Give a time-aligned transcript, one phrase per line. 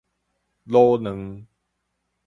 [0.65, 1.45] 滷卵